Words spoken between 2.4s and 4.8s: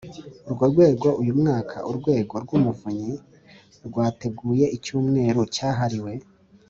rw Umuvunyi rwateguye